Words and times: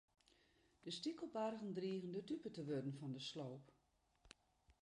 De 0.85 0.91
stikelbargen 0.91 1.73
drigen 1.73 2.11
de 2.15 2.21
dupe 2.29 2.49
te 2.55 2.63
wurden 2.67 2.97
fan 2.99 3.13
de 3.17 3.21
sloop. 3.29 3.65